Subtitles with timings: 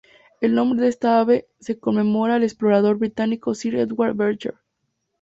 [0.39, 4.55] El nombre de esta ave se conmemora al explorador británico Sir Edward Belcher.